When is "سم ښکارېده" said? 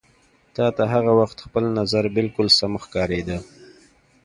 2.59-3.37